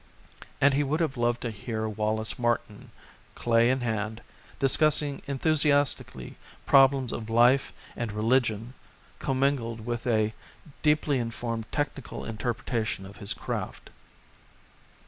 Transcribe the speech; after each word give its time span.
And 0.59 0.73
he 0.73 0.81
would 0.81 0.99
have 0.99 1.15
loved 1.15 1.41
to 1.41 1.51
hear 1.51 1.87
Wallace 1.87 2.39
Martin, 2.39 2.89
clay 3.35 3.69
in 3.69 3.81
hand, 3.81 4.23
discussing 4.57 5.21
enthusiastically 5.27 6.37
problems 6.65 7.11
of 7.11 7.29
life 7.29 7.71
and 7.95 8.11
religion, 8.11 8.73
commingled 9.19 9.81
with 9.85 10.07
a 10.07 10.33
deeply 10.81 11.19
informed 11.19 11.71
technical 11.71 12.25
interpretation 12.25 13.05
of 13.05 13.17
his 13.17 13.35
craft. 13.35 13.91